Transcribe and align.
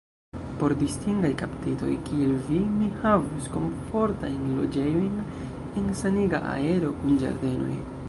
Por 0.61 0.73
distingaj 0.77 1.29
kaptitoj, 1.41 1.89
kiel 2.07 2.31
vi, 2.47 2.63
mi 2.79 2.89
havus 3.05 3.51
komfortajn 3.59 4.43
loĝejojn 4.57 5.23
en 5.83 5.97
saniga 6.05 6.45
aero, 6.59 6.95
kun 7.05 7.19
ĝardenoj. 7.27 7.75